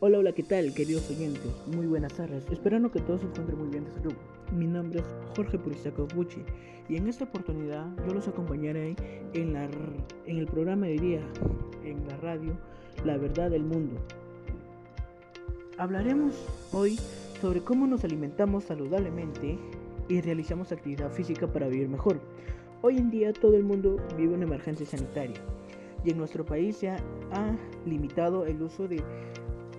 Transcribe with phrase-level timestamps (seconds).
[0.00, 1.50] Hola, hola, ¿qué tal, queridos oyentes?
[1.74, 2.44] Muy buenas tardes.
[2.52, 4.12] Esperando que todos se encuentren muy bien de salud.
[4.52, 6.40] Mi nombre es Jorge Purisaco Bucci
[6.88, 8.94] y en esta oportunidad yo los acompañaré
[9.34, 11.20] en, la, en el programa de día,
[11.82, 12.56] en la radio,
[13.04, 14.00] La Verdad del Mundo.
[15.78, 16.96] Hablaremos hoy
[17.40, 19.58] sobre cómo nos alimentamos saludablemente
[20.08, 22.20] y realizamos actividad física para vivir mejor.
[22.82, 25.40] Hoy en día todo el mundo vive una emergencia sanitaria
[26.04, 27.00] y en nuestro país se ha
[27.84, 29.02] limitado el uso de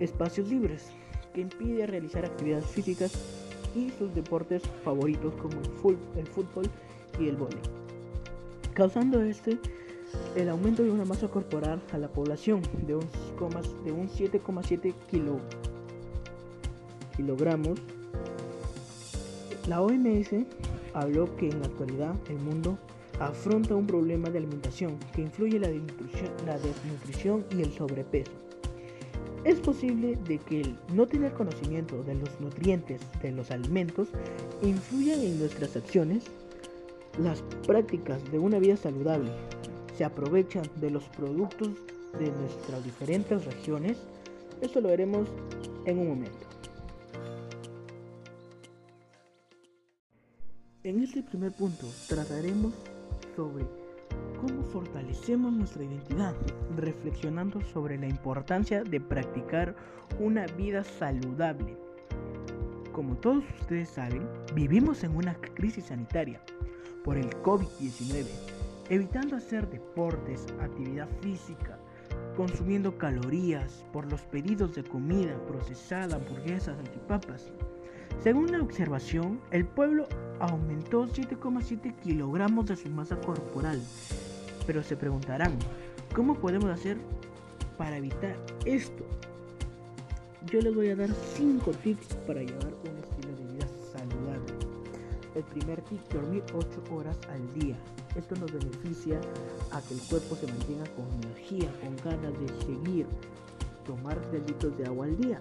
[0.00, 0.90] espacios libres
[1.32, 3.12] que impide realizar actividades físicas
[3.74, 5.54] y sus deportes favoritos como
[6.16, 6.70] el, fútbol
[7.18, 7.58] y el vóley,
[8.72, 9.58] causando este
[10.36, 13.08] el aumento de una masa corporal a la población de un,
[13.84, 14.94] de un 7,7
[17.16, 17.80] kilogramos.
[19.66, 20.30] La OMS
[20.92, 22.78] habló que en la actualidad el mundo
[23.18, 28.32] afronta un problema de alimentación que influye la desnutrición y el sobrepeso.
[29.44, 34.08] Es posible de que el no tener conocimiento de los nutrientes de los alimentos
[34.62, 36.24] influyan en nuestras acciones.
[37.18, 39.30] Las prácticas de una vida saludable
[39.98, 41.68] se aprovechan de los productos
[42.18, 43.98] de nuestras diferentes regiones.
[44.62, 45.28] Esto lo veremos
[45.84, 46.46] en un momento.
[50.84, 52.72] En este primer punto trataremos
[53.36, 53.83] sobre
[54.74, 56.34] fortalecemos nuestra identidad,
[56.76, 59.76] reflexionando sobre la importancia de practicar
[60.18, 61.76] una vida saludable.
[62.90, 66.40] Como todos ustedes saben, vivimos en una crisis sanitaria
[67.04, 68.26] por el COVID-19,
[68.88, 71.78] evitando hacer deportes, actividad física,
[72.36, 77.52] consumiendo calorías por los pedidos de comida procesada, hamburguesas, antipapas.
[78.24, 80.08] Según la observación, el pueblo
[80.40, 83.80] aumentó 7,7 kilogramos de su masa corporal.
[84.66, 85.52] Pero se preguntarán,
[86.14, 86.96] ¿cómo podemos hacer
[87.76, 89.04] para evitar esto?
[90.50, 94.54] Yo les voy a dar 5 tips para llevar un estilo de vida saludable.
[95.34, 97.76] El primer tip, dormir 8 horas al día.
[98.14, 99.20] Esto nos beneficia
[99.72, 103.06] a que el cuerpo se mantenga con energía, con ganas de seguir.
[103.86, 105.40] Tomar 3 litros de agua al día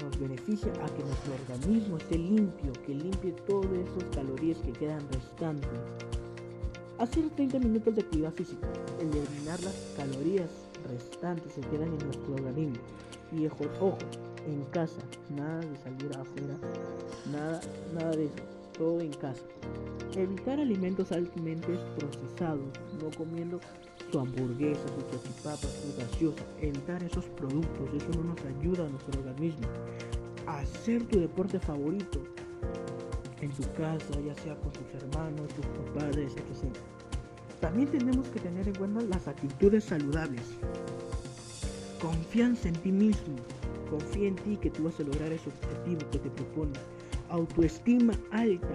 [0.00, 5.00] nos beneficia a que nuestro organismo esté limpio, que limpie todas esas calorías que quedan
[5.12, 5.80] restantes.
[6.98, 8.66] Hacer 30 minutos de actividad física,
[8.98, 10.48] eliminar las calorías
[10.88, 12.78] restantes que quedan en nuestro organismo.
[13.32, 13.98] Y ojo,
[14.46, 16.56] en casa, nada de salir afuera,
[17.30, 17.60] nada,
[17.92, 18.36] nada de eso,
[18.78, 19.42] todo en casa.
[20.14, 22.64] Evitar alimentos altamente procesados,
[23.02, 23.60] no comiendo
[24.10, 29.20] su hamburguesa, su chachipapa, su gaseosa, evitar esos productos, eso no nos ayuda a nuestro
[29.20, 29.66] organismo.
[30.46, 32.20] Hacer tu deporte favorito
[33.40, 36.72] en tu casa, ya sea con tus hermanos, tus padres, etc.
[37.60, 40.42] También tenemos que tener en cuenta las actitudes saludables.
[42.00, 43.36] Confianza en ti mismo.
[43.90, 46.78] Confía en ti que tú vas a lograr ese objetivo que te propones.
[47.30, 48.74] Autoestima alta.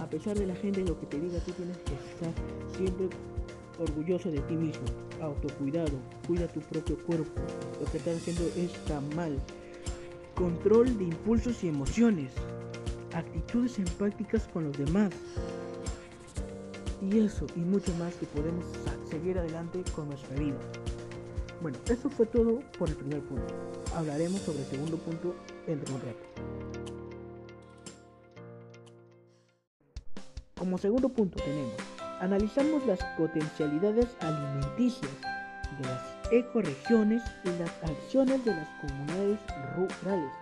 [0.00, 2.32] A pesar de la gente lo que te diga, tú tienes que estar
[2.76, 3.08] siempre
[3.78, 4.84] orgulloso de ti mismo.
[5.20, 7.40] Autocuidado, cuida tu propio cuerpo.
[7.80, 9.38] Lo que estás haciendo está mal.
[10.34, 12.32] Control de impulsos y emociones.
[13.14, 15.10] Actitudes empáticas con los demás.
[17.02, 18.64] Y eso y mucho más que podemos
[19.08, 20.58] seguir adelante con nuestra vida.
[21.62, 23.54] Bueno, eso fue todo por el primer punto.
[23.94, 25.34] Hablaremos sobre el segundo punto
[25.66, 26.24] dentro de un rato.
[30.56, 31.74] Como segundo punto tenemos
[32.20, 35.10] analizamos las potencialidades alimenticias
[35.78, 39.38] de las ecoregiones y las acciones de las comunidades
[39.74, 40.39] rurales.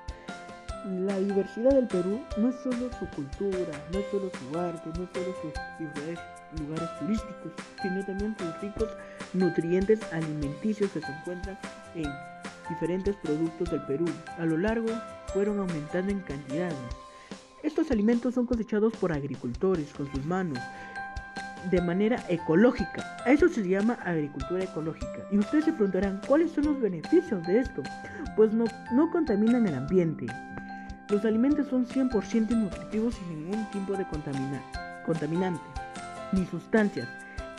[0.84, 5.04] La diversidad del Perú no es solo su cultura, no es solo su arte, no
[5.04, 7.52] es solo sus lugares, turísticos,
[7.82, 8.88] sino también sus ricos
[9.34, 11.58] nutrientes alimenticios que se encuentran
[11.94, 12.10] en
[12.68, 14.04] diferentes productos del Perú.
[14.38, 14.88] A lo largo
[15.32, 16.76] fueron aumentando en cantidades.
[17.62, 20.58] Estos alimentos son cosechados por agricultores con sus manos,
[21.70, 23.16] de manera ecológica.
[23.26, 25.26] A eso se llama agricultura ecológica.
[25.30, 27.82] Y ustedes se preguntarán, ¿cuáles son los beneficios de esto?
[28.36, 30.26] Pues no, no contaminan el ambiente.
[31.08, 34.06] Los alimentos son 100% nutritivos sin ningún tipo de
[35.04, 35.64] contaminante
[36.32, 37.08] ni sustancias.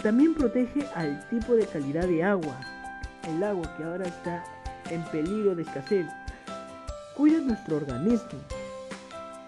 [0.03, 2.59] También protege al tipo de calidad de agua.
[3.27, 4.43] El agua que ahora está
[4.89, 6.05] en peligro de escasez.
[7.15, 8.39] Cuida nuestro organismo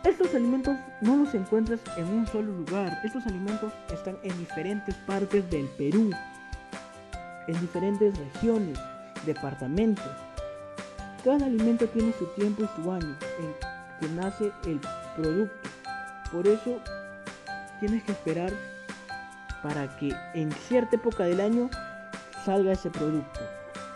[0.03, 2.99] estos alimentos no los encuentras en un solo lugar.
[3.03, 6.09] Estos alimentos están en diferentes partes del Perú,
[7.47, 8.79] en diferentes regiones,
[9.27, 10.11] departamentos.
[11.23, 13.15] Cada alimento tiene su tiempo y su año
[14.09, 14.79] nace el
[15.15, 15.69] producto.
[16.31, 16.79] Por eso
[17.79, 18.53] tienes que esperar
[19.63, 21.69] para que en cierta época del año
[22.45, 23.39] salga ese producto.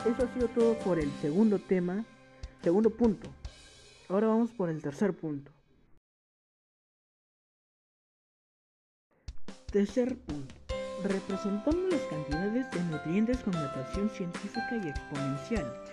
[0.05, 2.05] Eso ha sido todo por el segundo tema
[2.65, 3.29] Segundo punto.
[4.09, 5.51] Ahora vamos por el tercer punto.
[9.71, 10.55] Tercer punto.
[11.03, 15.83] Representamos las cantidades de nutrientes con notación científica y exponencial.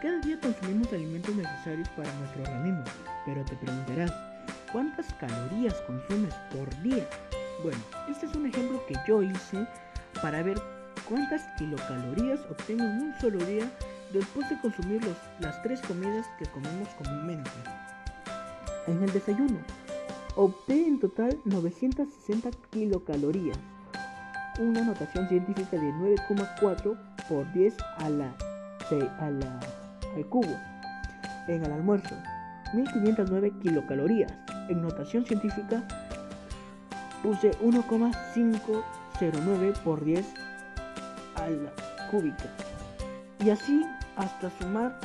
[0.00, 2.84] Cada día consumimos alimentos necesarios para nuestro organismo,
[3.26, 4.10] pero te preguntarás,
[4.72, 7.06] ¿cuántas calorías consumes por día?
[7.62, 7.78] Bueno,
[8.10, 9.66] este es un ejemplo que yo hice
[10.22, 10.58] para ver
[11.06, 13.70] cuántas kilocalorías obtengo en un solo día
[14.10, 15.02] después de consumir
[15.38, 17.50] las tres comidas que comemos comúnmente.
[18.86, 19.58] En el desayuno,
[20.34, 23.58] opté en total 960 kilocalorías,
[24.58, 26.98] una notación científica de 9,4
[27.28, 28.34] por 10 a la,
[29.18, 29.60] a la,
[30.14, 30.56] al cubo.
[31.48, 32.14] En el almuerzo,
[32.74, 34.32] 1509 kilocalorías,
[34.68, 35.82] en notación científica
[37.22, 40.26] puse 1,509 por 10
[41.36, 41.70] a la
[42.10, 42.50] cúbica.
[43.44, 43.86] Y así
[44.16, 44.98] hasta sumar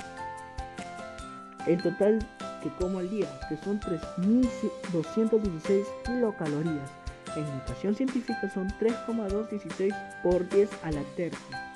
[1.65, 2.19] el total
[2.61, 6.91] que como al día, que son 3.216 kilocalorías.
[7.35, 9.91] En notación científica son 3,216
[10.23, 11.74] por 10 a la tercia.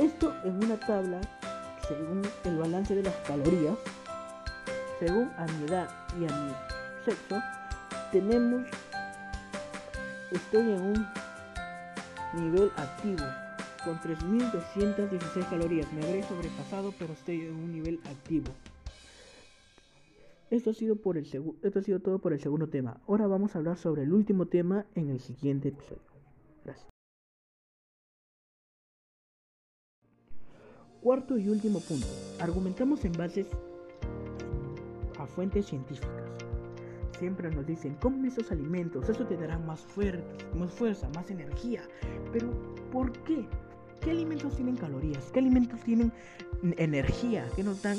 [0.00, 1.20] Esto en una tabla
[1.86, 3.76] según el balance de las calorías,
[4.98, 6.52] según a mi edad y a mi
[7.04, 7.36] sexo,
[8.10, 8.66] tenemos,
[10.30, 11.06] estoy en un
[12.32, 13.24] nivel activo
[13.84, 15.92] con 3.216 calorías.
[15.92, 18.50] Me habré sobrepasado, pero estoy en un nivel activo.
[20.50, 21.26] Esto ha, sido por el
[21.62, 23.02] esto ha sido todo por el segundo tema.
[23.06, 26.00] Ahora vamos a hablar sobre el último tema en el siguiente episodio.
[26.64, 26.89] Gracias.
[31.02, 32.06] Cuarto y último punto.
[32.40, 33.46] Argumentamos en bases
[35.18, 36.10] a fuentes científicas.
[37.18, 39.86] Siempre nos dicen, come esos alimentos, eso te dará más,
[40.54, 41.82] más fuerza, más energía.
[42.32, 42.50] Pero,
[42.92, 43.46] ¿por qué?
[44.02, 45.30] ¿Qué alimentos tienen calorías?
[45.32, 46.12] ¿Qué alimentos tienen
[46.76, 47.46] energía?
[47.56, 47.98] ¿Qué nos dan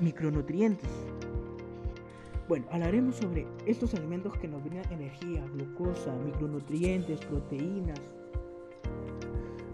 [0.00, 0.90] micronutrientes?
[2.48, 8.00] Bueno, hablaremos sobre estos alimentos que nos brindan energía, glucosa, micronutrientes, proteínas.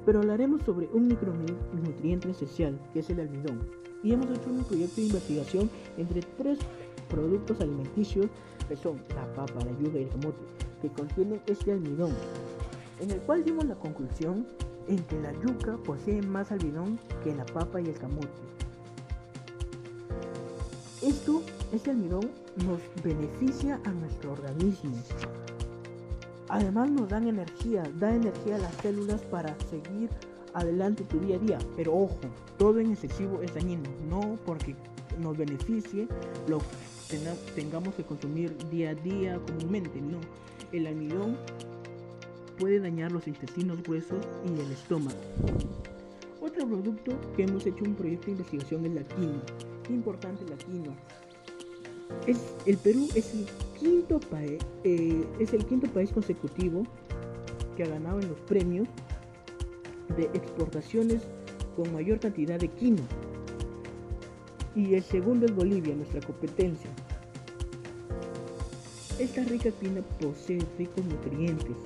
[0.05, 3.61] Pero hablaremos sobre un micronutriente esencial, que es el almidón.
[4.03, 6.59] Y hemos hecho un proyecto de investigación entre tres
[7.09, 8.27] productos alimenticios
[8.69, 10.39] que son la papa, la yuca y el camote,
[10.83, 12.13] que contienen este almidón,
[13.01, 14.47] en el cual dimos la conclusión
[14.89, 18.29] en que la yuca posee más almidón que la papa y el camote.
[21.03, 21.43] Esto,
[21.73, 22.29] este almidón
[22.67, 24.97] nos beneficia a nuestro organismo.
[26.49, 30.09] Además nos dan energía, da energía a las células para seguir
[30.55, 31.59] adelante tu día a día.
[31.77, 32.19] Pero ojo,
[32.57, 34.75] todo en excesivo es dañino, no porque
[35.21, 36.09] nos beneficie
[36.47, 36.61] lo
[37.55, 40.19] tengamos que consumir día a día comúnmente, no.
[40.73, 41.37] El almidón
[42.59, 45.17] puede dañar los intestinos gruesos y el estómago.
[46.41, 49.43] Otro producto que hemos hecho un proyecto de investigación es la quinoa.
[49.85, 50.95] Qué importante la quinoa.
[52.67, 53.47] El Perú es el
[54.85, 56.83] eh, es el quinto país consecutivo
[57.77, 58.89] que ha ganado en los premios
[60.17, 61.23] de exportaciones
[61.77, 63.05] con mayor cantidad de quinoa.
[64.75, 66.91] Y el segundo es Bolivia, nuestra competencia.
[69.19, 71.77] Esta rica quinoa posee ricos nutrientes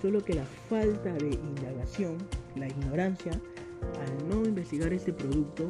[0.00, 2.16] solo que la falta de indagación,
[2.56, 5.64] la ignorancia, al no investigar este producto,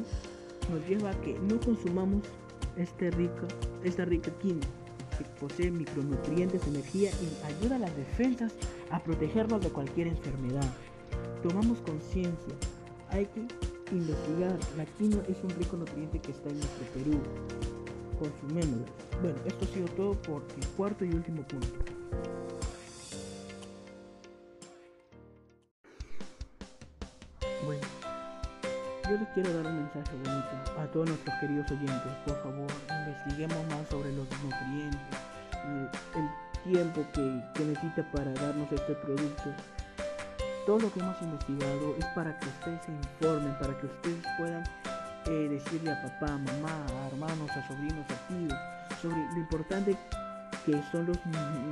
[0.71, 2.23] nos lleva a que no consumamos
[2.77, 3.11] este
[3.83, 4.69] esta rica química
[5.25, 8.53] posee micronutrientes, energía y ayuda a las defensas
[8.91, 10.69] a protegernos de cualquier enfermedad.
[11.43, 12.55] Tomamos conciencia,
[13.11, 13.47] hay que
[13.93, 17.21] investigar, la quinoa es un rico nutriente que está en nuestro Perú.
[18.19, 18.85] Consumémoslo.
[19.23, 22.01] Bueno, esto ha sido todo por el cuarto y último punto.
[29.11, 32.13] Yo les quiero dar un mensaje bonito a todos nuestros queridos oyentes.
[32.25, 35.01] Por favor, investiguemos más sobre los nutrientes,
[36.15, 36.31] el,
[36.63, 39.51] tiempo que, necesita para darnos este producto.
[40.65, 44.63] Todo lo que hemos investigado es para que ustedes se informen, para que ustedes puedan
[45.27, 48.55] eh, decirle a papá, mamá, a hermanos, a sobrinos, a tíos,
[49.01, 49.97] sobre lo importante
[50.67, 51.19] que son los,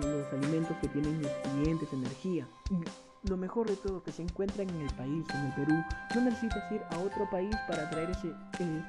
[0.02, 2.47] los alimentos que tienen nutrientes, energía
[3.25, 5.84] lo mejor de todo que se encuentran en el país, en el Perú.
[6.14, 8.28] No necesitas ir a otro país para traer ese,
[8.60, 8.82] eh,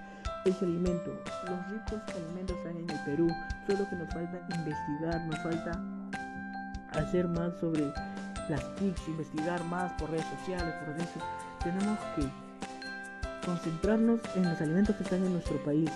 [0.46, 1.12] ese alimento.
[1.48, 3.28] Los ricos alimentos están en el Perú,
[3.68, 5.84] solo que nos falta investigar, nos falta
[6.92, 7.92] hacer más sobre
[8.50, 11.20] las TICs, investigar más por redes sociales, por eso
[11.64, 12.28] tenemos que
[13.46, 15.90] concentrarnos en los alimentos que están en nuestro país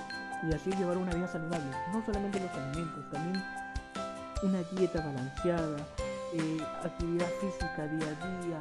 [0.44, 1.66] y así llevar una vida saludable.
[1.92, 3.44] No solamente los alimentos, también
[4.44, 5.78] una dieta balanceada,
[6.34, 8.60] eh, actividad física día a día,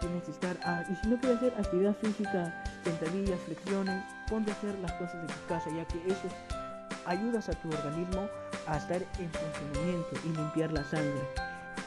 [0.00, 4.54] tienes que estar, ah, y si no quieres hacer actividad física sentadillas, flexiones, ponte a
[4.54, 6.28] hacer las cosas de tu casa, ya que eso
[7.06, 8.28] ayudas a tu organismo
[8.66, 11.22] a estar en funcionamiento y limpiar la sangre.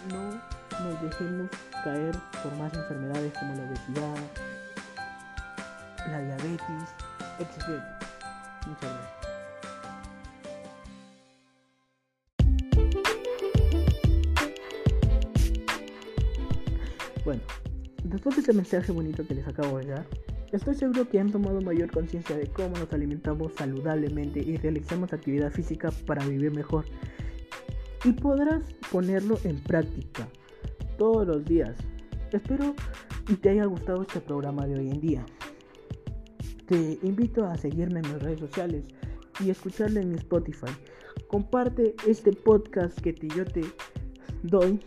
[0.09, 0.41] No
[0.83, 1.49] nos dejemos
[1.83, 4.15] caer por más enfermedades como la obesidad,
[6.09, 6.89] la diabetes,
[7.39, 7.81] etc.
[8.67, 9.14] Muchas gracias.
[17.25, 17.41] Bueno,
[18.03, 20.05] después de este mensaje bonito que les acabo de dar,
[20.51, 25.51] estoy seguro que han tomado mayor conciencia de cómo nos alimentamos saludablemente y realizamos actividad
[25.51, 26.85] física para vivir mejor.
[28.03, 30.27] Y podrás ponerlo en práctica
[30.99, 31.75] todos los días.
[32.31, 32.75] Espero
[33.27, 35.25] y te haya gustado este programa de hoy en día.
[36.67, 38.83] Te invito a seguirme en mis redes sociales
[39.43, 40.71] y escucharlo en mi Spotify.
[41.27, 43.61] Comparte este podcast que yo te
[44.43, 44.79] doy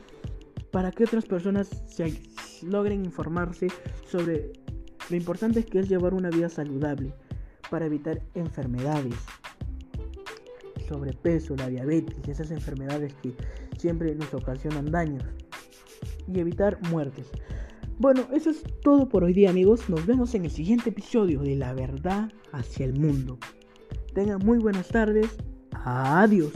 [0.71, 2.21] para que otras personas se
[2.63, 3.69] logren informarse
[4.07, 4.53] sobre
[5.11, 7.15] lo importante que es llevar una vida saludable
[7.71, 9.15] para evitar enfermedades,
[10.89, 13.35] sobrepeso, la diabetes, esas enfermedades que
[13.77, 15.25] siempre nos ocasionan daños
[16.27, 17.31] y evitar muertes.
[17.99, 19.89] Bueno, eso es todo por hoy día amigos.
[19.89, 23.39] Nos vemos en el siguiente episodio de La verdad hacia el mundo.
[24.15, 25.37] Tengan muy buenas tardes.
[25.73, 26.53] Adiós.